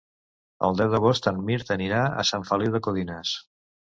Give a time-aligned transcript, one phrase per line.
[0.67, 3.35] El deu d'agost en Mirt anirà a Sant Feliu de Codines.